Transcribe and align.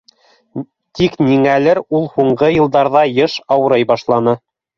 Тик 0.99 1.17
ниңәлер 1.25 1.81
ул 1.99 2.07
һуңғы 2.15 2.49
йылдарҙа 2.57 3.05
йыш 3.19 3.37
ауырый 3.59 3.87
башланы. 3.95 4.37